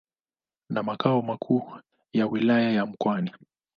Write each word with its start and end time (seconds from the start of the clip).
na 0.69 0.83
makao 0.83 1.21
makuu 1.21 1.71
ya 2.13 2.27
Wilaya 2.27 2.71
ya 2.71 2.85
Mkoani. 2.85 3.31